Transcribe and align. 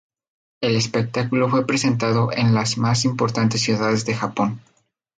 El 0.63 0.75
espectáculo 0.75 1.47
fue 1.47 1.67
presentado 1.67 2.31
en 2.31 2.55
las 2.55 2.75
más 2.79 3.05
importantes 3.05 3.61
ciudades 3.61 4.03
de 4.03 4.15
Japón. 4.15 4.59